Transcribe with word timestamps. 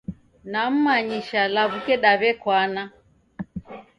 Nammanyisha 0.51 1.41
law'uke 1.55 1.95
daw'ekwana. 2.03 2.83